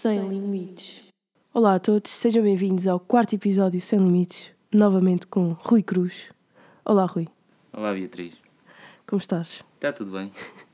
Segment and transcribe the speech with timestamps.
[0.00, 1.08] Sem Limites.
[1.52, 6.26] Olá a todos, sejam bem-vindos ao quarto episódio Sem Limites, novamente com Rui Cruz.
[6.84, 7.26] Olá, Rui.
[7.72, 8.32] Olá, Beatriz.
[9.04, 9.64] Como estás?
[9.74, 10.32] Está tudo bem?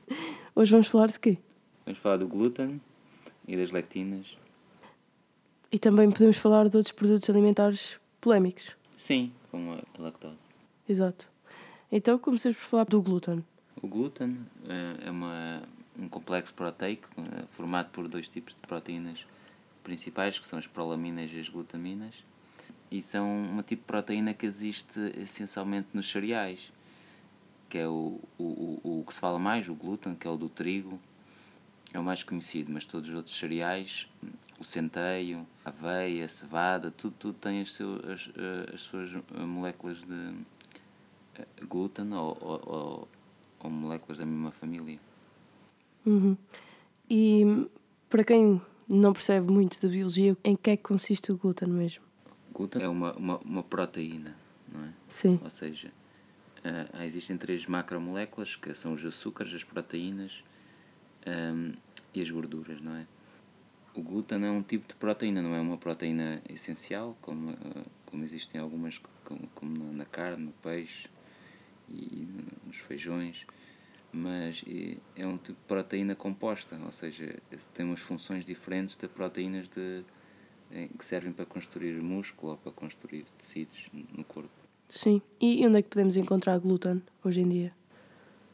[0.55, 1.39] Hoje vamos falar de quê?
[1.87, 2.79] Vamos falar do glúten
[3.47, 4.37] e das lectinas.
[5.71, 8.73] E também podemos falar de outros produtos alimentares polémicos.
[8.95, 10.37] Sim, como a lactose.
[10.87, 11.31] Exato.
[11.91, 13.43] Então comecemos por falar do glúten.
[13.81, 15.63] O glúten eh, é uma,
[15.97, 19.25] um complexo proteico eh, formado por dois tipos de proteínas
[19.83, 22.23] principais, que são as prolaminas e as glutaminas,
[22.91, 26.71] e são uma tipo de proteína que existe essencialmente nos cereais,
[27.69, 30.37] que é o, o, o, o que se fala mais, o glúten, que é o
[30.37, 30.99] do trigo,
[31.93, 34.07] é o mais conhecido, mas todos os outros cereais,
[34.59, 39.11] o centeio, a aveia, a cevada, tudo, tudo tem as, seu, as, eh, as suas
[39.33, 40.33] moléculas de
[41.35, 43.07] eh, glúten ou, ou, ou,
[43.59, 44.99] ou moléculas da mesma família.
[46.05, 46.37] Uhum.
[47.09, 47.67] E
[48.09, 52.03] para quem não percebe muito da biologia, em que é que consiste o glúten mesmo?
[52.51, 54.35] O glúten é uma, uma, uma proteína,
[54.71, 54.93] não é?
[55.09, 55.39] Sim.
[55.43, 55.91] Ou seja,
[56.59, 60.43] uh, existem três macromoléculas, que são os açúcares, as proteínas
[61.27, 61.73] um,
[62.13, 63.07] e as gorduras, não é?
[63.93, 68.23] O glúten é um tipo de proteína, não é uma proteína essencial, como, uh, como
[68.23, 71.09] existem algumas, como, como na carne, no peixe
[71.89, 72.27] e
[72.65, 73.45] nos feijões
[74.15, 74.63] mas
[75.15, 77.37] é um tipo de proteína composta, ou seja,
[77.73, 80.05] tem umas funções diferentes de proteínas de,
[80.97, 84.49] que servem para construir músculo ou para construir tecidos no corpo.
[84.87, 85.21] Sim.
[85.39, 87.73] E onde é que podemos encontrar glúten hoje em dia?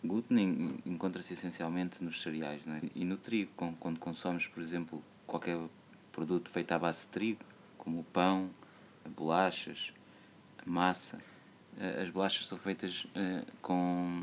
[0.04, 2.82] Glúten encontra-se essencialmente nos cereais não é?
[2.96, 3.52] e no trigo.
[3.80, 5.60] Quando consomos, por exemplo, qualquer
[6.12, 7.42] produto feito à base de trigo,
[7.78, 8.50] como o pão,
[9.16, 9.94] bolachas,
[10.66, 11.20] massa,
[12.02, 14.22] as bolachas são feitas uh, com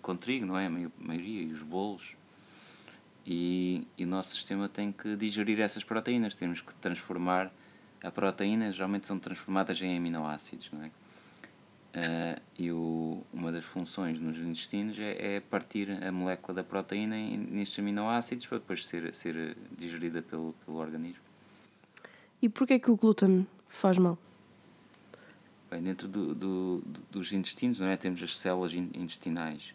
[0.00, 0.66] com trigo, não é?
[0.66, 2.16] A maioria, e os bolos.
[3.26, 7.52] E, e o nosso sistema tem que digerir essas proteínas, temos que transformar
[8.02, 10.90] a proteína, geralmente são transformadas em aminoácidos, não é?
[11.90, 17.16] Uh, e o, uma das funções nos intestinos é, é, partir a molécula da proteína
[17.16, 21.24] em, nestes aminoácidos para depois ser, ser digerida pelo, pelo organismo.
[22.40, 24.16] E porquê que o glúten faz mal?
[25.68, 27.96] Bem, dentro do, do, dos intestinos não é?
[27.96, 29.74] temos as células intestinais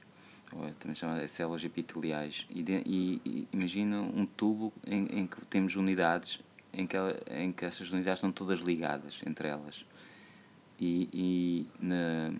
[0.80, 5.76] também chama células epiteliais, e, de, e, e imagina um tubo em, em que temos
[5.76, 6.40] unidades
[6.78, 6.98] em que,
[7.32, 9.86] em que essas unidades estão todas ligadas entre elas.
[10.80, 12.34] E, e na,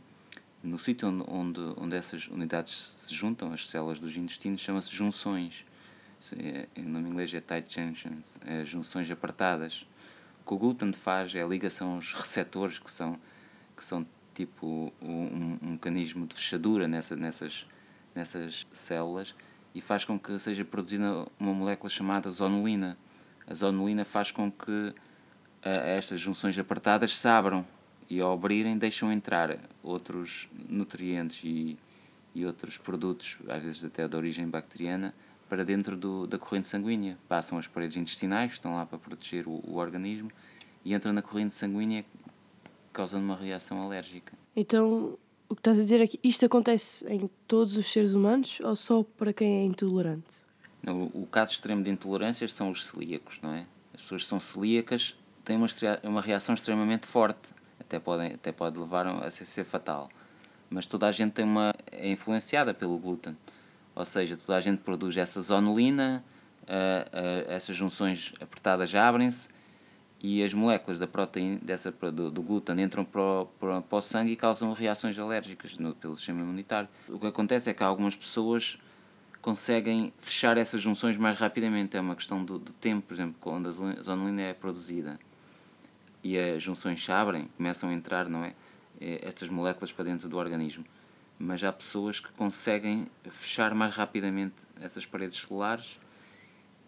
[0.62, 5.66] no sítio onde, onde, onde essas unidades se juntam, as células dos intestinos, chama-se junções.
[6.38, 9.88] É, o nome em inglês é tight junctions, é junções apertadas.
[10.42, 13.20] O que o glúten faz é a ligação aos receptores, que são,
[13.76, 17.66] que são tipo um, um mecanismo de fechadura nessa, nessas,
[18.16, 19.36] nessas células
[19.76, 22.98] e faz com que seja produzida uma molécula chamada zonulina.
[23.46, 24.94] A zonulina faz com que uh,
[25.64, 27.66] estas junções apertadas se abram
[28.10, 31.78] e ao abrirem deixam entrar outros nutrientes e,
[32.34, 35.14] e outros produtos, às vezes até de origem bacteriana,
[35.50, 37.18] para dentro do, da corrente sanguínea.
[37.28, 40.32] Passam as paredes intestinais, que estão lá para proteger o, o organismo,
[40.84, 42.06] e entram na corrente sanguínea,
[42.94, 44.34] causando uma reação alérgica.
[44.56, 45.18] Então,
[45.50, 48.76] o que estás a dizer é que isto acontece em todos os seres humanos ou
[48.76, 50.46] só para quem é intolerante?
[51.14, 53.66] O caso extremo de intolerâncias são os celíacos, não é?
[53.94, 55.68] As pessoas são celíacas têm uma,
[56.04, 60.10] uma reação extremamente forte, até, podem, até pode levar a ser, ser fatal.
[60.70, 63.38] Mas toda a gente tem uma, é influenciada pelo glúten,
[63.94, 66.24] ou seja, toda a gente produz essa zonulina,
[66.64, 69.50] uh, uh, essas junções apertadas abrem-se
[70.22, 74.02] e as moléculas da proteína, dessa, do, do glúten entram para o, para, para o
[74.02, 76.90] sangue e causam reações alérgicas no, pelo sistema imunitário.
[77.08, 78.78] O que acontece é que algumas pessoas
[79.42, 81.96] conseguem fechar essas junções mais rapidamente.
[81.96, 85.20] É uma questão do, do tempo, por exemplo, quando a zonulina é produzida
[86.24, 88.56] e as junções se abrem, começam a entrar não é,
[89.00, 90.84] é, estas moléculas para dentro do organismo.
[91.38, 96.00] Mas há pessoas que conseguem fechar mais rapidamente essas paredes celulares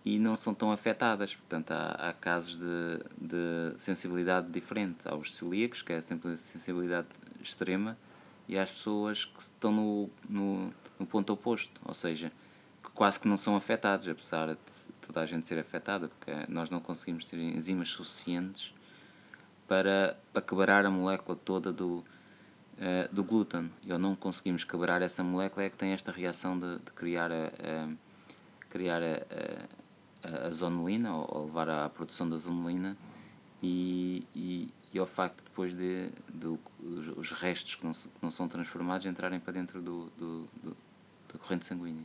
[0.08, 1.36] e não são tão afetadas.
[1.36, 5.06] Portanto, há, há casos de, de sensibilidade diferente.
[5.06, 7.10] Há os celíacos, que é sempre sensibilidade
[7.42, 7.98] extrema,
[8.48, 12.32] e há as pessoas que estão no, no, no, ponto oposto, ou seja,
[12.82, 14.58] que quase que não são afetados, apesar de
[15.06, 18.74] toda a gente ser afetada, porque nós não conseguimos ter enzimas suficientes
[19.68, 21.98] para, para quebrar a molécula toda do,
[22.78, 23.70] uh, do glúten.
[23.84, 27.30] E ou não conseguimos quebrar essa molécula, é que tem esta reação de, de criar
[27.30, 27.90] a, a
[28.70, 29.87] criar a
[30.24, 32.98] a, zonulina, ou, levar à produção da zonulina,
[33.62, 38.32] e, e, e ao facto depois de, de, os, os restos que não, que não
[38.32, 40.78] são transformados entrarem para dentro do, do, do,
[41.32, 42.04] da corrente sanguínea.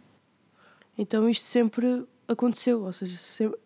[0.96, 3.58] Então isto sempre aconteceu, ou seja, sempre,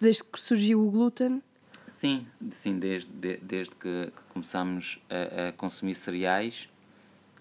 [0.00, 1.42] desde que surgiu o glúten?
[1.88, 6.68] Sim, sim desde, de, desde que, que começámos a, a, consumir cereais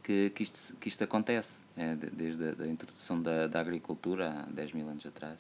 [0.03, 4.51] que, que, isto, que isto acontece, é, desde a da introdução da, da agricultura há
[4.51, 5.39] 10 mil anos atrás.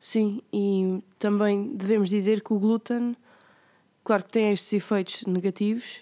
[0.00, 3.16] Sim, e também devemos dizer que o glúten,
[4.04, 6.00] claro que tem estes efeitos negativos,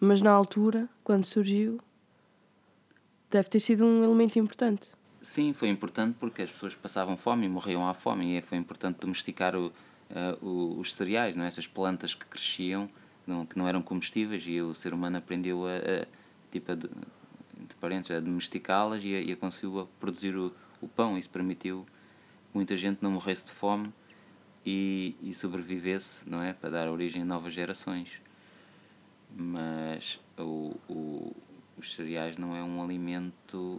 [0.00, 1.80] mas na altura, quando surgiu,
[3.30, 4.90] deve ter sido um elemento importante.
[5.22, 8.98] Sim, foi importante porque as pessoas passavam fome e morriam à fome, e foi importante
[9.00, 9.72] domesticar o,
[10.10, 11.48] uh, os cereais, não é?
[11.48, 12.88] essas plantas que cresciam,
[13.26, 16.06] não, que não eram comestíveis, e o ser humano aprendeu a, a
[16.50, 16.88] tipo, a, de,
[17.80, 21.16] parentes, a domesticá-las e a, a produzir o, o pão.
[21.18, 21.86] Isso permitiu
[22.56, 23.92] muita gente não morresse de fome
[24.64, 26.54] e, e sobrevivesse, não é?
[26.54, 28.22] Para dar origem a novas gerações.
[29.36, 31.36] Mas o, o,
[31.76, 33.78] os cereais não é um alimento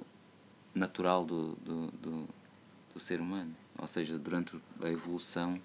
[0.75, 2.29] natural do, do, do,
[2.93, 3.55] do ser humano.
[3.79, 5.59] Ou seja, durante a evolução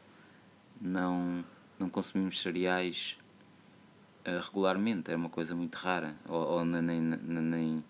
[0.81, 1.44] não,
[1.79, 3.19] não consumimos cereais
[4.26, 7.85] uh, regularmente, era uma coisa muito rara, ou, ou nem, nem, nem,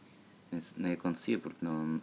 [0.76, 2.00] nem acontecia, porque não,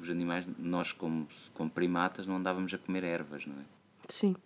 [0.00, 3.64] os animais, nós como, como primatas, não andávamos a comer ervas, não é?
[4.08, 4.36] Sim.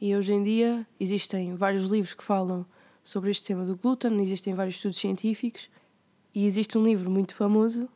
[0.00, 2.66] E hoje em dia existem vários livros que falam
[3.02, 5.70] sobre este tema do glúten, existem vários estudos científicos
[6.34, 7.88] e existe um livro muito famoso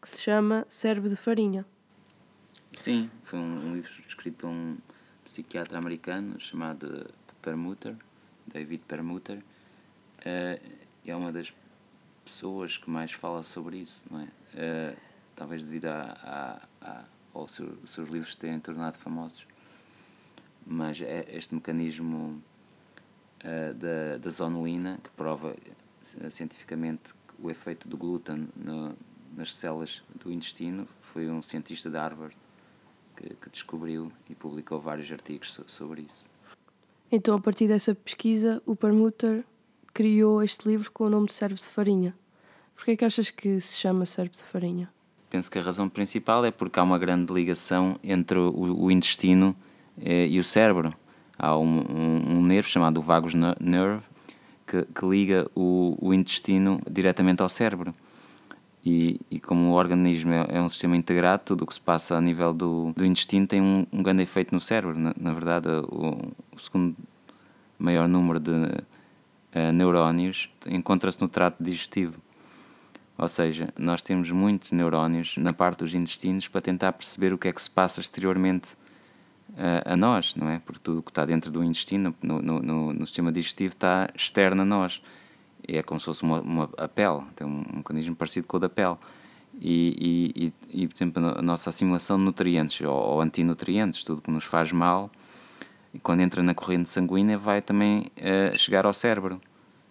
[0.00, 1.66] que se chama Cérebro de Farinha.
[2.72, 4.76] Sim, foi um, um livro escrito por um
[5.24, 7.10] psiquiatra americano chamado
[7.42, 7.96] Permuter,
[8.46, 9.38] David Permuter.
[9.38, 11.52] Uh, é uma das
[12.24, 14.24] pessoas que mais fala sobre isso, não é?
[14.24, 15.07] Uh,
[15.38, 19.46] talvez devido a, a, a aos seus livros terem tornado famosos.
[20.66, 22.42] Mas é este mecanismo
[23.44, 25.54] uh, da, da zonulina, que prova
[26.02, 28.96] cientificamente o efeito do glúten no,
[29.36, 32.36] nas células do intestino, foi um cientista de Harvard
[33.16, 36.26] que, que descobriu e publicou vários artigos so, sobre isso.
[37.10, 39.44] Então, a partir dessa pesquisa, o Permuter
[39.94, 42.14] criou este livro com o nome de Cérebro de Farinha.
[42.74, 44.92] Por que é que achas que se chama Cérebro de Farinha?
[45.30, 49.54] Penso que a razão principal é porque há uma grande ligação entre o, o intestino
[50.00, 50.94] eh, e o cérebro.
[51.38, 54.02] Há um, um, um, nervo chamado vagus nerve
[54.66, 57.94] que, que liga o, o, intestino diretamente ao cérebro.
[58.84, 62.16] E, e como o organismo é, é, um sistema integrado, tudo o que se passa
[62.16, 64.98] a nível do, do intestino tem um, um grande efeito no cérebro.
[64.98, 66.96] Na, na verdade, o, o, segundo
[67.78, 72.20] maior número de uh, neurónios encontra-se no trato digestivo.
[73.18, 77.48] Ou seja, nós temos muitos neurónios na parte dos intestinos para tentar perceber o que
[77.48, 78.74] é que se passa exteriormente
[79.50, 80.60] uh, a nós, não é?
[80.60, 84.62] Porque tudo o que está dentro do intestino, no, no, no, sistema digestivo, está externo
[84.62, 85.02] a nós.
[85.66, 88.60] É como se fosse uma, uma a pele, tem um, um mecanismo parecido com o
[88.60, 88.96] da pele.
[89.60, 94.22] E, e, e, e, por exemplo, a nossa assimilação de nutrientes ou, ou antinutrientes, tudo
[94.22, 95.10] que nos faz mal,
[96.04, 99.40] quando entra na corrente sanguínea, vai também uh, chegar ao cérebro.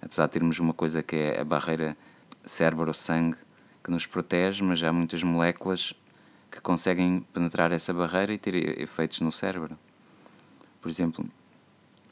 [0.01, 1.97] Apesar de termos uma coisa que é a barreira
[2.47, 3.37] cérebro-sangue
[3.83, 5.93] que nos protege, mas há muitas moléculas
[6.51, 9.77] que conseguem penetrar essa barreira e ter efeitos no cérebro.
[10.81, 11.25] Por exemplo,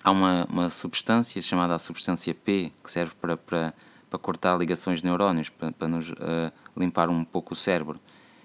[0.03, 3.73] há uma, uma substância chamada a substância P que serve para, para,
[4.09, 7.99] para cortar ligações de neurónios, para, para nos uh, limpar um pouco o cérebro.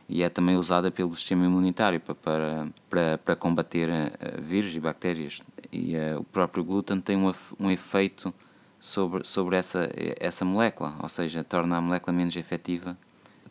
[0.09, 4.81] E é também usada pelo sistema imunitário para, para, para, para combater uh, vírus e
[4.81, 5.41] bactérias.
[5.71, 8.35] E uh, o próprio glúten tem um, um efeito
[8.81, 12.97] sobre, sobre essa, essa molécula, ou seja, torna a molécula menos efetiva,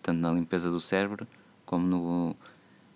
[0.02, 1.28] tanto na limpeza do cérebro
[1.66, 2.36] como no,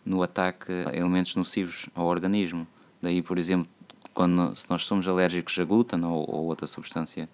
[0.04, 2.68] no ataque a elementos nocivos ao organismo.
[3.02, 3.68] Daí, por exemplo,
[4.14, 7.30] quando, se nós somos alérgicos a glúten ou, ou outra substância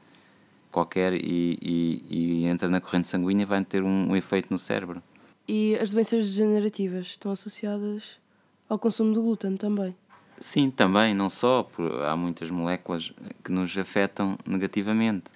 [0.71, 5.01] qualquer e, e, e, entra na corrente sanguínea, vai ter um, um efeito no cérebro.
[5.47, 8.19] E as doenças degenerativas estão associadas
[8.67, 9.95] ao consumo de glúten também?
[10.41, 13.11] Sim, também, não só, por, há muitas moléculas
[13.43, 15.31] que nos afetam negativamente.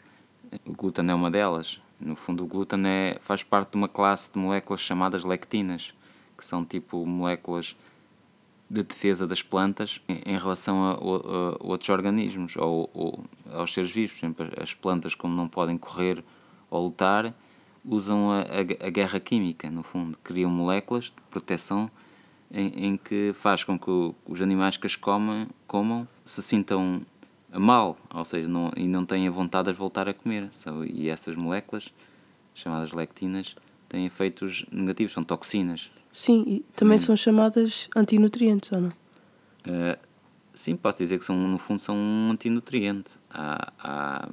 [0.66, 1.82] O glúten é uma delas.
[2.00, 5.94] No fundo, o glúten é, faz parte de uma classe de moléculas chamadas lectinas,
[6.38, 7.76] que são tipo moléculas
[8.70, 13.74] de defesa das plantas em, em relação a, a, a, outros organismos ou, ou, aos
[13.74, 14.18] seres vivos.
[14.18, 16.24] Por exemplo, as plantas, como não podem correr
[16.70, 17.34] ou lutar,
[17.84, 18.42] usam a,
[18.88, 20.18] a guerra química, no fundo.
[20.24, 21.92] Criam moléculas de proteção
[22.54, 27.02] em, em que faz com que o, os animais que as comam, comam se sintam
[27.52, 30.54] mal, ou seja, não, e não tenham vontade de voltar a comer.
[30.54, 31.92] So, e essas moléculas,
[32.54, 33.56] chamadas lectinas,
[33.90, 35.92] têm efeitos negativos, são toxinas.
[36.12, 38.90] Sim, e também são chamadas antinutrientes, ou não?
[38.90, 39.98] Uh,
[40.54, 43.16] sim, posso dizer que são, no fundo são um antinutriente.
[43.32, 44.30] Há, há,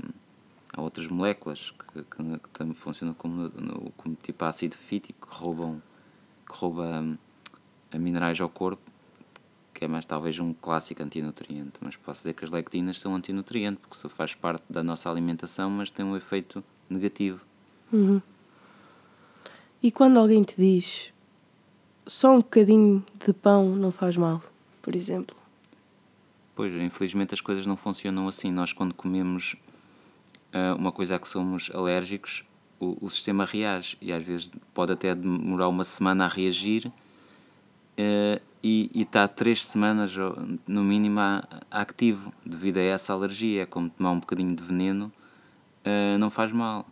[0.75, 3.51] há outras moléculas que, que, que também funcionam como,
[3.97, 5.81] como tipo ácido fítico, que roubam,
[6.47, 7.30] que rouba a
[7.99, 8.83] minerais ao corpo,
[9.73, 13.79] que é mais talvez um clássico antinutriente, mas posso dizer que as lectinas são antinutriente,
[13.81, 17.41] porque isso faz parte da nossa alimentação, mas tem um efeito negativo.
[17.93, 18.21] Uhum.
[19.83, 21.13] E quando alguém te diz
[22.07, 24.43] só um bocadinho de pão não faz mal,
[24.83, 25.37] por exemplo?
[26.55, 28.51] Pois, infelizmente as coisas não funcionam assim.
[28.51, 29.55] Nós, quando comemos
[30.53, 32.45] uh, uma coisa a que somos alérgicos,
[32.79, 36.91] o, o, sistema reage e às vezes pode até demorar uma semana a reagir
[38.01, 40.15] uh, e está três semanas,
[40.67, 43.63] no mínimo, a, a ativo devido a essa alergia.
[43.63, 45.13] É como tomar um bocadinho de veneno,
[45.85, 46.87] uh, não faz mal.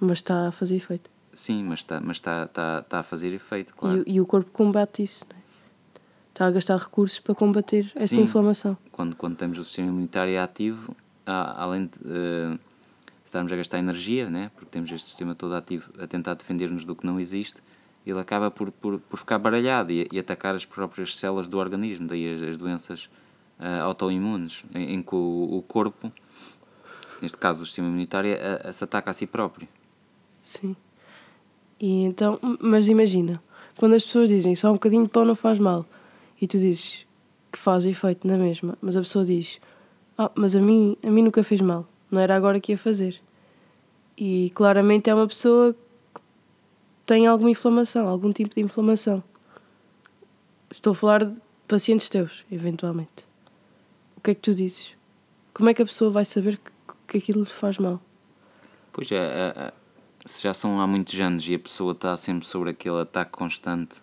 [0.00, 1.10] mas está a fazer efeito.
[1.34, 4.02] Sim, mas está mas está está está a fazer efeito, claro.
[4.06, 5.42] E, e o corpo combate isso, não é?
[6.36, 8.76] Está a gastar recursos para combater essa Sim, inflamação.
[8.92, 12.58] Quando, quando temos o sistema imunitário ativo, além de uh,
[13.24, 14.50] estarmos a gastar energia, né?
[14.54, 17.62] porque temos este sistema todo ativo a tentar defender-nos do que não existe,
[18.10, 22.06] ele acaba por, por, por ficar baralhado e, e atacar as próprias células do organismo,
[22.06, 23.10] daí as, as doenças
[23.58, 26.12] uh, autoimunes, em, em, que o, o, corpo,
[27.20, 29.66] neste caso o sistema imunitário, a, a, se ataca a si próprio.
[30.40, 30.76] Sim.
[31.80, 33.42] E então, mas imagina,
[33.76, 35.84] quando as pessoas dizem só um bocadinho de pão não faz mal,
[36.40, 37.06] e tu dizes
[37.50, 39.60] que faz efeito na mesma, mas a pessoa diz:
[40.16, 43.20] Ah, mas a mim, a mim nunca fez mal, não era agora que ia fazer.
[44.16, 45.76] E claramente é uma pessoa
[47.06, 49.22] tem alguma inflamação, algum tipo de inflamação.
[50.70, 53.24] Estou a falar de pacientes teus, eventualmente.
[54.16, 54.94] O que é que tu dizes?
[55.54, 56.72] Como é que a pessoa vai saber que,
[57.06, 58.02] que aquilo lhe faz mal?
[58.92, 59.72] Pois é, é, é,
[60.26, 64.02] se já são há muitos anos e a pessoa está sempre sobre aquele ataque constante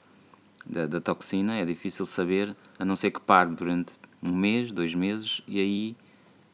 [0.66, 4.96] da, da, toxina, é difícil saber, a não ser que pare durante um mês, dois
[4.96, 5.96] meses, e aí,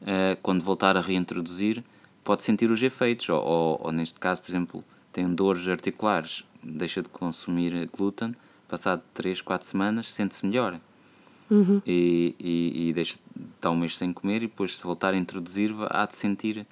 [0.02, 1.84] uh, quando voltar a reintroduzir,
[2.24, 3.28] pode sentir os efeitos.
[3.28, 8.34] Ou, ou, ou, neste caso, por exemplo, tem dores articulares, deixa de consumir glúten,
[8.68, 10.80] passado 3, 4 semanas, sente-se melhor.
[11.50, 11.82] Uhum.
[11.84, 15.16] E, e, e deixa de estar um mês sem comer, e depois, se voltar a
[15.16, 16.66] introduzir, há de sentir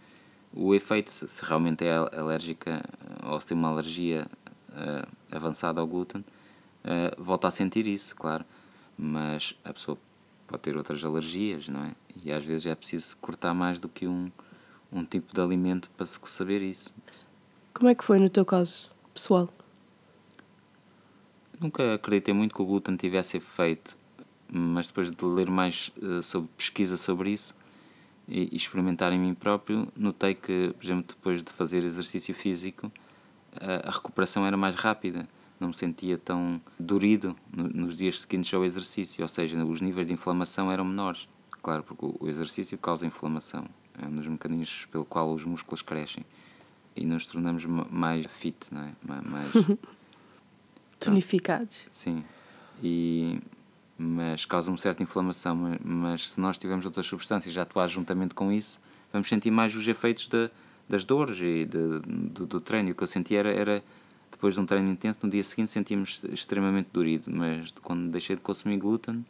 [0.53, 2.83] o efeito, se, se realmente é alérgica
[3.25, 4.27] ou se tem uma alergia
[4.71, 6.25] uh, avançada ao glúten
[6.85, 8.45] uh, volta a sentir isso, claro.
[8.97, 9.97] Mas a pessoa
[10.47, 11.93] pode ter outras alergias, não é?
[12.25, 14.31] E às vezes é preciso cortar mais do que um,
[14.93, 16.93] um tipo de alimento para se saber isso.
[17.79, 19.49] Como é que foi no teu caso, pessoal?
[21.61, 23.97] Nunca acreditei muito que o glúten tivesse efeito,
[24.53, 27.55] mas depois de ler mais uh, sobre pesquisa sobre isso
[28.27, 32.91] e, experimentar em mim próprio, notei que, por exemplo, depois de fazer exercício físico,
[33.61, 35.29] a recuperação era mais rápida
[35.61, 40.13] não me sentia tão dorido nos dias seguintes ao exercício, ou seja, os níveis de
[40.13, 41.29] inflamação eram menores.
[41.63, 43.67] Claro, porque o exercício causa inflamação,
[44.01, 46.25] é um dos mecanismos pelo qual os músculos crescem
[46.99, 48.93] e nos tornamos mais fit, não é?
[49.03, 49.53] Mais
[50.99, 51.87] tonificados.
[51.91, 52.25] Sim.
[52.83, 53.41] E
[54.01, 58.53] mas causa uma certa inflamação, mas se nós tivermos outras substâncias a atuar juntamente com
[58.53, 58.79] isso,
[59.13, 60.49] vamos sentir mais os efeitos de,
[60.89, 61.99] das dores e de,
[62.31, 62.93] do, do treino.
[62.93, 63.85] O que eu sentia era, era
[64.31, 68.43] depois de um treino intenso, no dia seguinte sentia-me extremamente dorido, mas como deixei de
[68.43, 69.27] consumir glúten,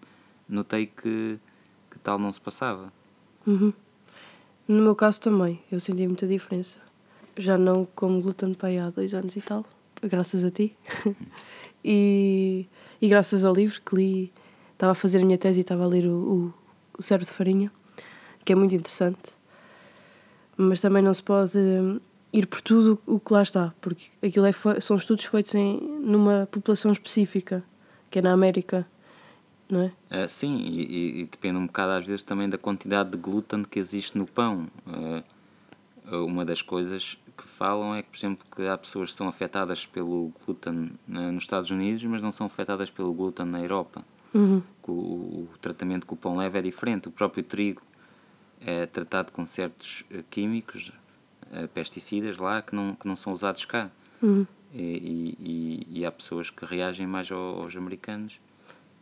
[0.47, 1.41] notei que,
[1.91, 2.93] que tal não se passava.
[3.47, 3.73] Uhum.
[4.69, 6.79] No meu caso também, eu senti muita diferença.
[7.39, 9.65] Já não como glúten para há dois anos e tal,
[10.03, 10.77] graças a ti.
[11.85, 12.67] e,
[13.01, 14.33] e graças ao livro que li,
[14.73, 16.55] estava a fazer a minha tese e estava a ler o, o,
[16.99, 17.71] o Cérebro de Farinha,
[18.45, 19.39] que é muito interessante.
[20.57, 21.57] Mas também não se pode
[22.33, 26.49] ir por tudo o que lá está, porque aquilo é, são estudos feitos em, numa
[26.51, 27.63] população específica,
[28.11, 28.85] que é na América,
[29.69, 30.25] não é?
[30.25, 33.79] Uh, sim, e, e, depende um bocado às vezes também da quantidade de glúten que
[33.79, 34.67] existe no pão.
[34.87, 35.23] Uh,
[36.25, 39.87] uma das coisas que falam é que, por exemplo, que há pessoas que são afetadas
[39.87, 44.05] pelo glúten nos Estados Unidos, mas não são afetadas pelo glúten na Europa.
[44.35, 44.63] Uhum.
[44.87, 47.09] O, o, o tratamento que o pão leva é diferente.
[47.09, 47.83] O próprio trigo
[48.61, 50.93] é tratado com certos eh, químicos
[51.53, 53.91] uh, pesticidas lá que não, que não são usados cá.
[54.23, 54.47] Uhum.
[54.75, 58.39] E, e, e, há pessoas que reagem mais aos, aos americanos.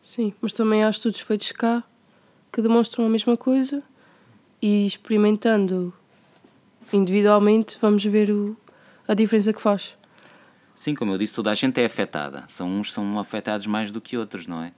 [0.01, 1.83] Sim, mas também há estudos feitos cá
[2.53, 3.83] que demonstram a mesma coisa
[4.63, 5.93] e experimentando
[6.93, 8.57] individualmente vamos ver o,
[9.07, 9.97] a diferença que faz.
[10.75, 12.45] Sim, como eu disse, toda a gente é afetada.
[12.49, 14.73] São uns são afetados mais do que outros, não é?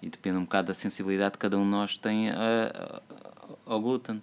[0.00, 3.00] E depende um bocado da sensibilidade que cada um de nós tem a, a,
[3.66, 4.22] ao glúten.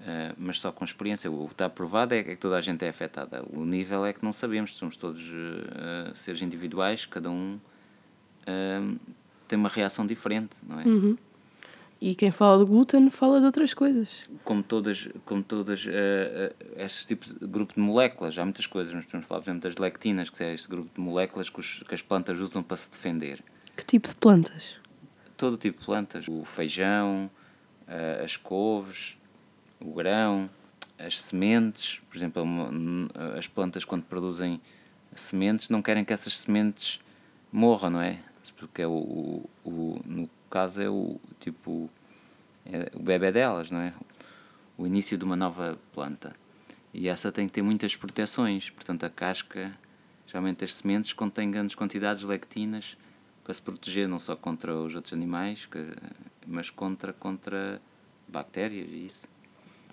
[0.00, 1.30] Uh, mas só com experiência.
[1.30, 3.44] O que está provado é que toda a gente é afetada.
[3.50, 7.58] O nível é que não sabemos, somos todos uh, seres individuais, cada um
[8.42, 8.98] uh,
[9.48, 10.84] tem uma reação diferente, não é?
[10.84, 11.18] Uhum.
[12.06, 14.30] E quem fala de glúten fala de outras coisas.
[14.44, 18.94] Como todas, como todas uh, estes tipos de grupo de moléculas, há muitas coisas.
[18.94, 21.82] Nós podemos falar, por exemplo, das lectinas, que é este grupo de moléculas que, os,
[21.82, 23.42] que as plantas usam para se defender.
[23.76, 24.76] Que tipo de plantas?
[25.36, 26.28] Todo tipo de plantas.
[26.28, 27.28] O feijão,
[27.88, 29.18] eh, as couves,
[29.80, 30.48] o grão,
[30.96, 32.00] as sementes.
[32.08, 32.44] Por exemplo,
[33.36, 34.60] as plantas quando produzem
[35.12, 37.00] sementes não querem que essas sementes
[37.50, 38.20] morram, não é?
[38.58, 41.90] Porque é o, o, o no caso é o tipo
[42.64, 43.92] é o bebê delas, não é?
[44.76, 46.34] O início de uma nova planta.
[46.92, 49.72] E essa tem que ter muitas proteções, portanto a casca,
[50.26, 52.96] geralmente as sementes contém grandes quantidades de lectinas
[53.44, 55.78] para se proteger não só contra os outros animais, que,
[56.46, 57.80] mas contra contra
[58.26, 59.28] bactérias e isso.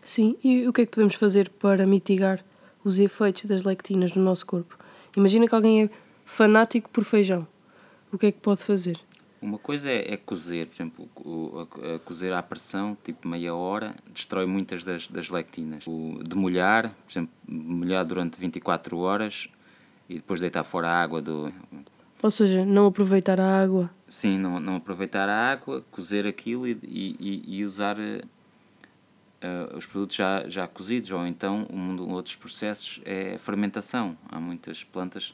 [0.03, 2.43] Sim, e o que é que podemos fazer para mitigar
[2.84, 4.77] os efeitos das lectinas no nosso corpo?
[5.15, 5.89] Imagina que alguém é
[6.25, 7.48] fanático por feijão.
[8.13, 9.00] O que é que pode fazer?
[9.41, 13.55] Uma coisa é, é cozer, por exemplo, o, a, a cozer à pressão, tipo meia
[13.55, 15.86] hora, destrói muitas das, das lectinas.
[15.88, 19.50] O demolhar, por exemplo, molhar durante 24 horas
[20.08, 21.51] e depois deitar fora a água do.
[22.22, 23.89] Ou seja, não aproveitar a água.
[24.08, 30.15] Sim, não, não aproveitar a água, cozer aquilo e, e, e usar uh, os produtos
[30.15, 31.10] já, já cozidos.
[31.10, 34.15] Ou então, um dos outros processos é a fermentação.
[34.29, 35.34] Há muitas plantas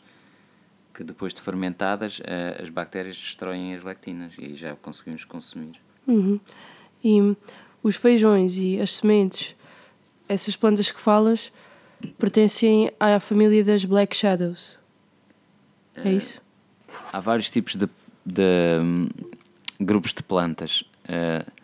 [0.94, 5.80] que depois de fermentadas uh, as bactérias destroem as lectinas e já conseguimos consumir.
[6.08, 6.40] Uhum.
[7.04, 7.36] E
[7.82, 9.56] os feijões e as sementes,
[10.28, 11.52] essas plantas que falas,
[12.18, 14.78] pertencem à família das Black Shadows.
[15.96, 16.42] É uh, isso?
[17.14, 17.88] Há vários tipos de,
[18.26, 19.08] de um,
[19.80, 20.84] grupos de plantas.
[21.06, 21.60] Uh,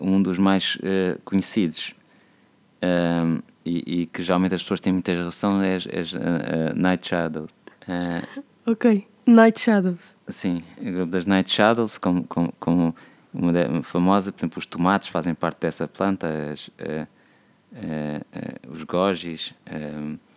[0.00, 0.78] um dos mais
[1.24, 1.92] conhecidos
[3.64, 6.14] e, e, que geralmente as pessoas têm muita relação é as, as
[6.76, 7.50] Night Shadows.
[7.88, 9.06] Uh, ok.
[9.26, 10.14] Night Shadows.
[10.28, 12.94] Sim, o grupo das Night Shadows, como, como, como
[13.32, 17.06] uma, de, famosa, por exemplo, os tomates fazem parte dessa planta, as, uh,
[17.72, 19.54] uh, os gojis,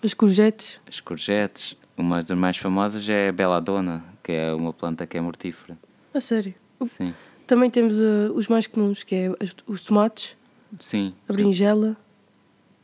[0.03, 0.79] as courgettes.
[0.87, 1.75] As courgettes.
[1.97, 5.77] Uma das mais famosas é a belladonna, que é uma planta que é mortífera.
[6.13, 6.53] A sério?
[6.85, 7.13] Sim.
[7.47, 9.31] Também temos os mais comuns, que é
[9.65, 10.35] os tomates.
[10.79, 11.13] Sim.
[11.27, 11.97] A berinjela.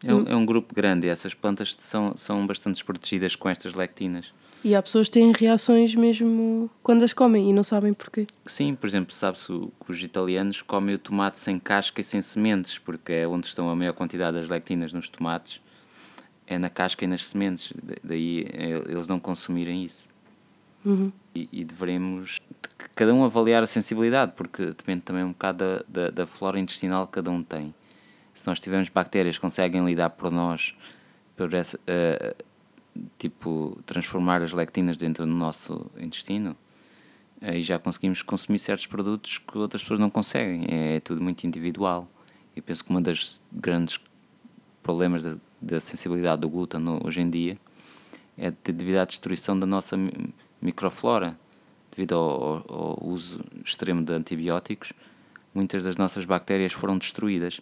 [0.04, 3.74] É um, é um grupo grande e essas plantas são, são bastante desprotegidas com estas
[3.74, 4.34] lectinas.
[4.64, 8.26] E há pessoas que têm reações mesmo quando as comem e não sabem porquê.
[8.46, 12.78] Sim, por exemplo, sabe-se que os italianos comem o tomate sem casca e sem sementes,
[12.80, 15.62] porque é onde estão a maior quantidade das lectinas nos tomates,
[16.48, 17.74] é na casca e nas sementes.
[18.02, 20.08] Daí é, eles não consumirem isso.
[20.86, 21.12] Uhum.
[21.36, 22.40] E, e, devemos
[22.94, 27.08] cada um avaliar a sensibilidade, porque depende também um bocado da, da, da flora intestinal
[27.08, 27.74] que cada um tem.
[28.34, 30.76] Se nós tivermos bactérias que conseguem lidar por nós
[31.36, 32.44] por essa, uh,
[33.18, 36.56] tipo, transformar as lectinas dentro do nosso intestino,
[37.42, 40.66] aí já conseguimos consumir certos produtos que outras pessoas não conseguem.
[40.70, 42.08] É, tudo muito individual.
[42.56, 44.00] Eu penso que uma das grandes
[44.82, 47.58] problemas da, da sensibilidade do glúten hoje em dia
[48.38, 49.98] é devido à destruição da nossa
[50.62, 51.38] microflora,
[51.92, 54.94] devido ao, ao, uso extremo de antibióticos.
[55.54, 57.62] Muitas das nossas bactérias foram destruídas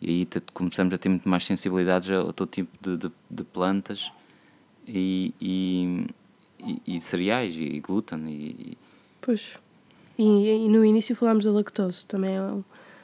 [0.00, 3.44] e aí começamos a ter muito mais sensibilidades a, a todo tipo de, de, de
[3.44, 4.12] plantas
[4.92, 6.06] e, e,
[6.86, 8.28] e, cereais e glúten.
[8.28, 8.78] E,
[9.20, 9.56] pois.
[10.18, 12.34] E, e, no início falámos da lactose também.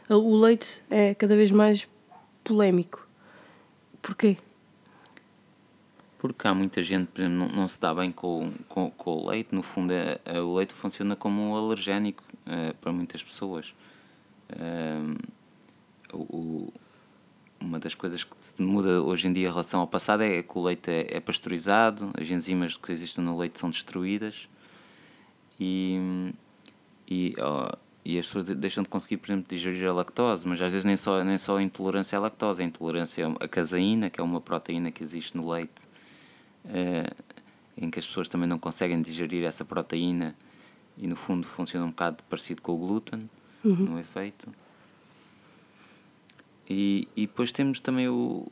[0.08, 1.88] É o leite é cada vez mais
[2.44, 3.06] polémico.
[4.02, 4.36] Porquê?
[6.18, 9.28] Porque há muita gente, por exemplo, não, não se dá bem com, com, com o
[9.30, 9.54] leite.
[9.54, 13.74] No fundo, é, é, o leite funciona como um alergénico é, para muitas pessoas.
[16.12, 16.72] o,
[17.60, 20.62] uma das coisas que muda hoje em dia em relação ao passado é que o
[20.62, 24.48] leite é, é pasteurizado, as enzimas que existem no leite são destruídas
[25.58, 26.32] e,
[27.08, 30.70] e, oh, e as pessoas deixam de conseguir, por exemplo, digerir a lactose, mas às
[30.70, 34.22] vezes nem só, nem só a intolerância à lactose, a intolerância à caseína, que é
[34.22, 35.88] uma proteína que existe no leite,
[36.66, 37.10] eh,
[37.76, 40.36] em que as pessoas também não conseguem digerir essa proteína
[40.96, 43.28] e no fundo funciona um bocado parecido com o glúten,
[43.64, 43.74] uhum.
[43.74, 44.50] no efeito.
[46.68, 48.46] E, e depois temos também o,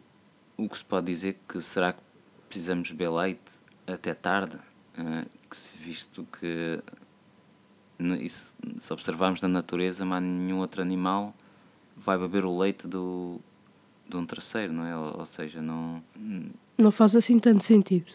[0.57, 2.01] o que se pode dizer que será que
[2.49, 6.81] precisamos beber leite até tarde, uh, que se visto que
[8.21, 11.35] isso, se observarmos na natureza, mas nenhum outro animal
[11.97, 13.41] vai beber o leite do,
[14.09, 14.97] de um terceiro, não é?
[14.97, 16.03] Ou, ou seja, não.
[16.77, 18.13] Não faz assim tanto sentido.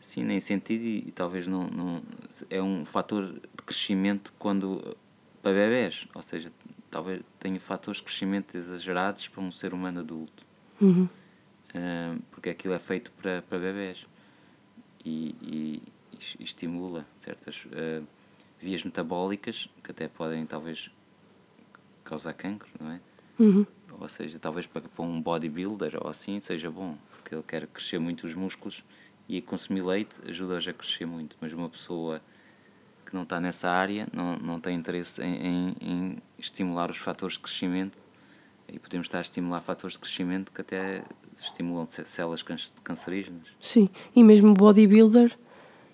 [0.00, 2.02] Sim, nem sentido e, e, talvez não, não.
[2.50, 4.96] É um fator de crescimento quando.
[5.42, 6.52] para bebés, ou seja,
[6.90, 10.46] talvez tenha fatores de crescimento exagerados para um ser humano adulto.
[10.80, 11.08] Uhum.
[11.74, 14.06] Uh, porque aquilo é feito para, para bebés
[15.04, 15.82] e, e,
[16.38, 18.06] e estimula certas uh,
[18.60, 20.90] vias metabólicas que até podem talvez
[22.04, 23.00] causar cancro, não é?
[23.38, 23.66] Uhum.
[24.00, 27.98] Ou seja, talvez para, para um bodybuilder ou assim seja bom, porque ele quer crescer
[27.98, 28.82] muito os músculos
[29.28, 32.20] e consumir leite ajuda-os a crescer muito, mas uma pessoa
[33.04, 37.34] que não está nessa área não, não tem interesse em, em, em estimular os fatores
[37.34, 37.98] de crescimento
[38.68, 41.02] e podemos estar a estimular fatores de crescimento que até
[41.34, 42.44] estimulam células
[42.82, 43.48] cancerígenas.
[43.60, 45.36] Sim, e mesmo o bodybuilder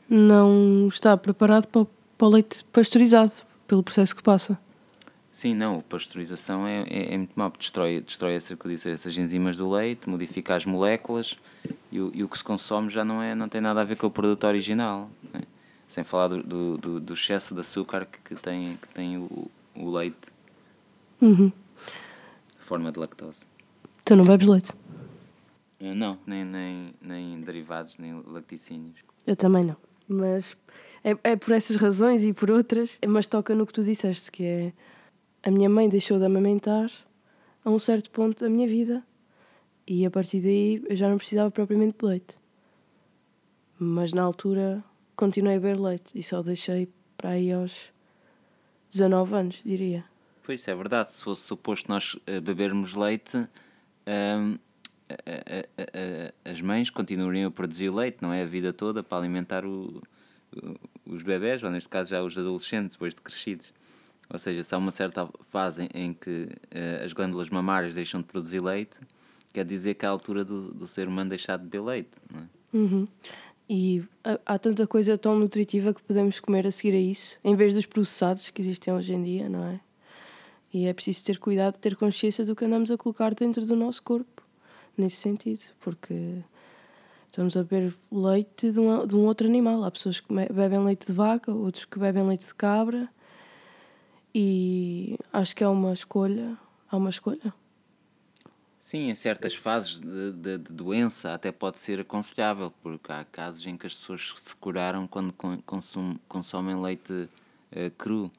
[0.09, 1.87] não está preparado para,
[2.19, 3.33] para o leite pasteurizado,
[3.67, 4.59] pelo processo que passa.
[5.35, 9.57] Sim, não, a pasteurização é, é, é muito mau, destrói, destrói essa, disse, essas enzimas
[9.57, 11.37] do leite, modifica as moléculas
[11.91, 13.97] e o, e o que se consome já não, é, não tem nada a ver
[13.97, 15.11] com o produto original.
[15.33, 15.41] Né?
[15.89, 19.51] Sem falar do, do, do, do, excesso de açúcar que, que tem, que tem o,
[19.75, 20.34] o leite.
[21.25, 21.51] Uhum.
[22.59, 23.47] Forma de lactose.
[24.05, 24.73] Tu não bebes leite?
[25.81, 28.99] Uh, não, nem, nem, nem derivados, nem lacticínios.
[29.27, 29.77] Eu também não.
[30.07, 30.55] Mas
[31.03, 34.45] é, é por essas razões e por outras, mas toca no que tu disseste, que
[34.45, 34.73] é
[35.43, 36.91] a minha mãe deixou de amamentar
[37.65, 39.03] a um certo ponto da minha vida
[39.87, 42.37] e a partir daí eu já não precisava propriamente de leite.
[43.79, 44.85] Mas na altura
[45.17, 47.91] continuei a beber leite e só deixei para aí aos
[48.91, 50.05] 19 anos, diria.
[50.45, 53.49] Pois é verdade, se fosse suposto nós eh, bebermos leite,
[54.07, 54.59] hum,
[56.45, 58.43] as mães continuariam a produzir leite, não é?
[58.43, 60.03] A vida toda para alimentar o,
[61.07, 63.73] os bebés, ou neste caso já os adolescentes, depois de crescidos.
[64.29, 68.27] Ou seja, se há uma certa fase em que uh, as glândulas mamárias deixam de
[68.27, 68.99] produzir leite,
[69.53, 72.19] quer dizer que é a altura do, do ser humano deixar de beber leite.
[72.33, 72.49] Não é?
[72.73, 73.09] Uhum.
[73.69, 74.03] E
[74.45, 77.87] há tanta coisa tão nutritiva que podemos comer a seguir a isso, em vez dos
[77.87, 79.81] processados que existem hoje em dia, não é?
[80.75, 84.03] E é preciso ter cuidado, ter consciência do que andamos a colocar dentro do nosso
[84.03, 84.43] corpo,
[84.99, 86.43] nesse sentido, porque
[87.27, 89.85] estamos a beber leite de de um outro animal.
[89.85, 93.09] Há pessoas que bebem leite de vaca, outros que bebem leite de cabra
[94.35, 96.59] e acho que é uma escolha.
[96.91, 97.55] Há uma escolha.
[98.81, 103.65] Sim, em certas fases de, de, de, doença até pode ser aconselhável, porque há casos
[103.65, 105.33] em que as pessoas se curaram quando
[105.65, 108.31] consum, consomem leite uh, cru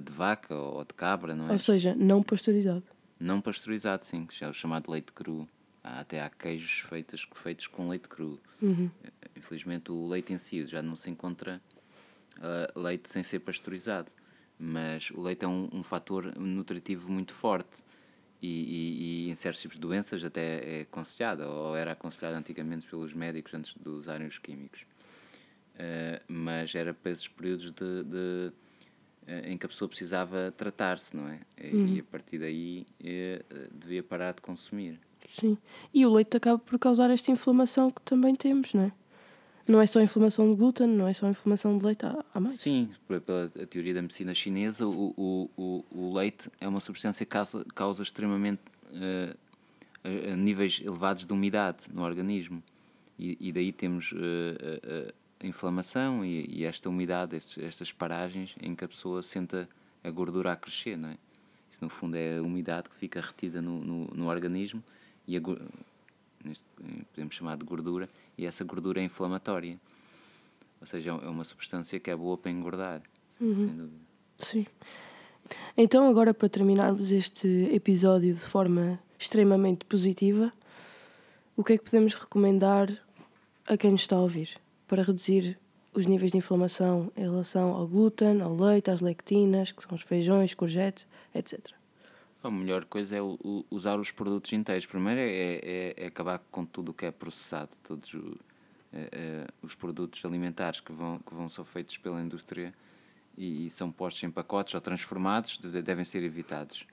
[0.00, 1.52] de vaca ou de cabra, não é?
[1.52, 2.82] Ou seja, não pasteurizado.
[3.18, 5.48] Não pasteurizado, sim, que é o chamado leite cru.
[5.82, 8.40] Há, até há queijos feitos, feitos com leite cru.
[8.60, 8.90] Uhum.
[9.36, 11.60] Infelizmente o leite em si já não se encontra
[12.38, 14.10] uh, leite sem ser pasteurizado
[14.60, 17.82] mas o leite é um, um fator nutritivo muito forte
[18.42, 22.86] e, e, e, em certos tipos de doenças até é aconselhado, ou era aconselhado antigamente
[22.86, 24.82] pelos médicos antes de usarem os químicos.
[25.74, 28.52] Uh, mas era para esses períodos de, de
[29.26, 31.40] em que a pessoa precisava tratar-se, não é?
[31.60, 31.86] E, uhum.
[31.86, 34.98] e, a partir daí uh, devia parar de consumir.
[35.28, 35.56] Sim,
[35.94, 38.92] e o leite acaba por causar esta inflamação que também temos, não é?
[39.68, 42.58] Não é só inflamação de glúten, não é só inflamação de leite, há, mais.
[42.58, 47.30] Sim, pela teoria da medicina chinesa, o, o, o, o leite é uma substância que
[47.30, 49.36] causa, causa extremamente uh,
[50.04, 52.60] uh, níveis elevados de umidade no organismo.
[53.16, 54.16] E, e daí temos uh,
[55.08, 55.12] a
[55.46, 59.68] inflamação e, e, esta umidade, estes, estas paragens em que a pessoa senta
[60.02, 61.16] a gordura a crescer, não é?
[61.70, 64.82] Isso, no fundo, é a umidade que fica retida no, no, no organismo
[65.26, 69.78] e a, podemos chamar de gordura, e essa gordura é inflamatória.
[70.80, 73.02] Ou seja, é uma substância que é boa para engordar,
[73.40, 73.54] uhum.
[73.54, 74.00] sem dúvida.
[74.38, 74.66] Sim.
[75.76, 80.52] Então, agora para terminarmos este episódio de forma extremamente positiva,
[81.56, 82.90] o que é que podemos recomendar
[83.66, 84.58] a quem nos está a ouvir
[84.90, 85.56] para reduzir
[85.94, 90.02] os níveis de inflamação em relação ao glúten, ao leite, às lectinas, que são os
[90.02, 91.60] feijões, courgettes, etc.
[92.42, 93.20] A melhor coisa é
[93.70, 94.86] usar os produtos inteiros.
[94.86, 98.36] Primeiro é, é, é acabar com tudo o que é processado, todos o,
[98.92, 102.74] é, é, os produtos alimentares que vão, que vão ser feitos pela indústria
[103.38, 106.84] e, e são postos em pacotes ou transformados devem ser evitados.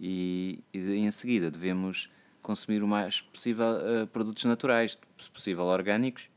[0.00, 2.08] E, e em seguida devemos
[2.40, 6.30] consumir o mais possível uh, produtos naturais, se possível orgânicos.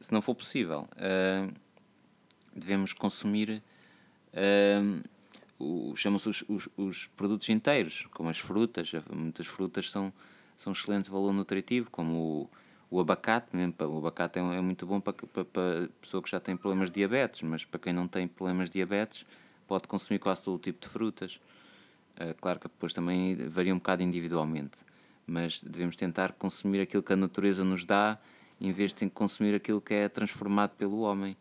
[0.00, 1.52] Se não for possível, uh,
[2.54, 3.62] devemos consumir.
[4.32, 5.02] Uh,
[5.94, 8.92] chamam-se os, os, os, produtos inteiros, como as frutas.
[9.12, 10.12] Muitas frutas são,
[10.56, 12.48] são excelente valor nutritivo, como
[12.90, 13.54] o, o abacate.
[13.54, 16.90] Mesmo, o abacate é, é muito bom para, para, para pessoa que já tem problemas
[16.90, 19.26] de diabetes, mas para quem não tem problemas de diabetes,
[19.66, 21.40] pode consumir quase todo o tipo de frutas.
[22.16, 24.78] Uh, claro que depois também varia um bocado individualmente,
[25.26, 28.18] mas devemos tentar consumir aquilo que a natureza nos dá
[28.60, 31.36] em vez de consumir aquilo que é transformado pelo homem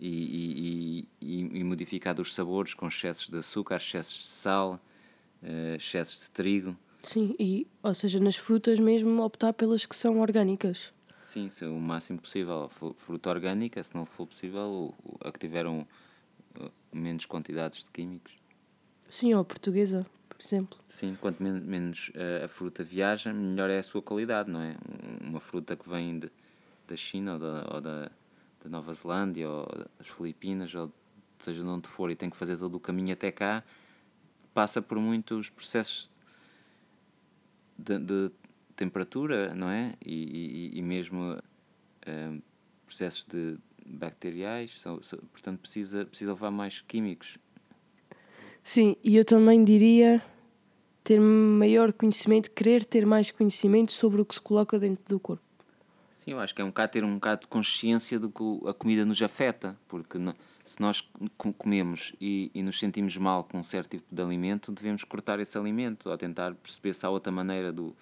[0.00, 4.80] e, e, e, e modificado os sabores com excessos de açúcar, excessos de sal,
[5.42, 6.76] uh, excessos de trigo.
[7.02, 10.92] Sim, e, ou seja, nas frutas mesmo optar pelas que são orgânicas.
[11.22, 12.70] Sim, se o máximo possível.
[12.96, 15.86] Fruta orgânica, se não for possível, a que tiveram
[16.58, 18.32] uh, menos quantidades de químicos.
[19.08, 20.78] Sim, ou portuguesa, por exemplo.
[20.88, 24.76] Sim, quanto men menos uh, a fruta viaja, melhor é a sua qualidade, não é?
[25.20, 26.30] Uma fruta que vem de,
[26.88, 28.10] da China ou da, ou da
[28.62, 29.66] da Nova Zelândia ou
[29.98, 30.92] das Filipinas ou
[31.38, 33.62] seja de onde for, e tem que fazer todo o caminho até cá,
[34.52, 36.10] passa por muitos processos
[37.76, 38.30] de, de
[38.74, 39.94] temperatura, não é?
[40.04, 42.42] E, e, e mesmo uh,
[42.84, 47.38] processos de bacteriais, são, são, portanto precisa, precisa levar mais químicos.
[48.62, 50.22] Sim, e eu também diria
[51.04, 55.47] ter maior conhecimento, querer ter mais conhecimento sobre o que se coloca dentro do corpo.
[56.18, 58.74] Sim, eu acho que é um bocado ter um bocado de consciência do que a
[58.74, 60.18] comida nos afeta, porque
[60.64, 61.08] se nós
[61.56, 65.56] comemos e, e, nos sentimos mal com um certo tipo de alimento, devemos cortar esse
[65.56, 67.96] alimento, ou tentar perceber se há outra maneira do,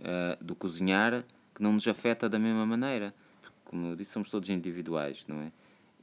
[0.00, 3.14] uh, do cozinhar que não nos afeta da mesma maneira.
[3.40, 5.50] Porque, como eu disse, somos todos individuais, não é?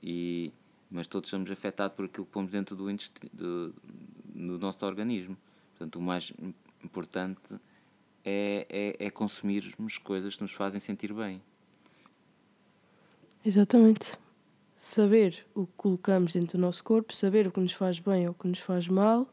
[0.01, 0.51] E,
[0.89, 2.87] mas todos somos afetados por aquilo que pomos dentro do,
[3.31, 3.75] do,
[4.33, 5.37] do nosso organismo.
[5.77, 6.33] Portanto, o mais
[6.83, 7.53] importante
[8.25, 8.65] é,
[8.99, 11.41] é, é consumirmos coisas que nos fazem sentir bem.
[13.45, 14.17] Exatamente.
[14.75, 18.31] Saber o que colocamos dentro do nosso corpo, saber o que nos faz bem ou
[18.31, 19.29] o que nos faz mal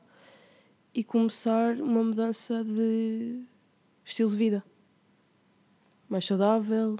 [0.94, 3.42] e começar uma mudança de
[4.04, 4.64] estilo de vida
[6.08, 6.98] mais saudável,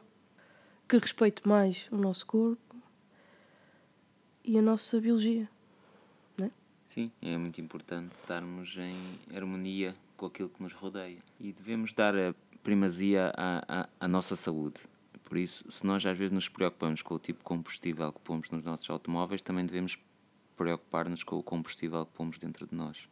[0.89, 2.77] que respeite mais o nosso corpo
[4.43, 5.49] e a nossa biologia.
[6.93, 8.95] Sim, é muito importante estarmos em
[9.35, 12.33] harmonia com aquilo que nos rodeia e devemos dar a
[12.63, 14.81] primazia à, à, à nossa saúde.
[15.25, 18.49] Por isso, se nós às vezes nos preocupamos com o tipo de combustível que pomos
[18.51, 19.99] nos nossos automóveis, também devemos
[20.57, 23.09] preocupar-nos com o combustível que pomos dentro de nós.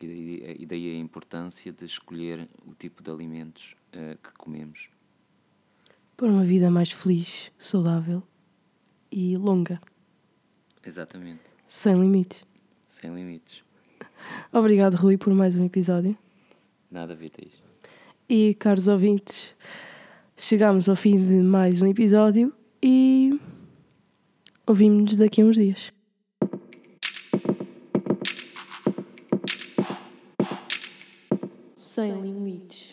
[0.00, 4.88] E daí, e daí a importância de escolher o tipo de alimentos uh, que comemos.
[6.16, 8.24] Para uma vida mais feliz, saudável
[9.12, 9.80] e longa.
[10.84, 11.42] Exatamente.
[11.68, 12.49] Sem limites.
[12.90, 13.62] Sem limites.
[14.52, 16.18] Obrigado, Rui, por mais um episódio.
[16.90, 17.52] Nada, Vitis.
[18.28, 19.54] E, caros ouvintes,
[20.36, 23.38] chegamos ao fim de mais um episódio e
[24.66, 25.92] ouvimos-nos daqui a uns dias.
[31.76, 32.89] Sem limites.